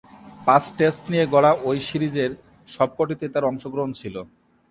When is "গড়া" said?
1.33-1.51